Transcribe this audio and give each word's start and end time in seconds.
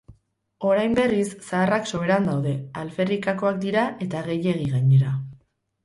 Orain, 0.69 0.95
berriz, 0.99 1.27
zaharrak 1.49 1.85
soberan 1.93 2.27
daude, 2.31 2.55
alferrikakoak 2.85 3.63
dira 3.69 3.87
eta 4.09 4.27
gehiegi 4.33 4.71
gainera. 4.77 5.19